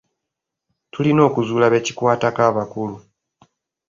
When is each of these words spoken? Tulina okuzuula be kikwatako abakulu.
Tulina 0.91 1.21
okuzuula 1.27 1.67
be 1.71 1.79
kikwatako 1.85 2.41
abakulu. 2.49 2.95